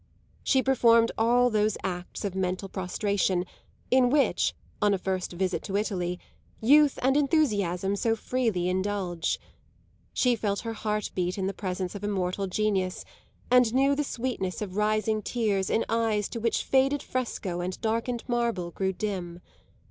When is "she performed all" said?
0.43-1.51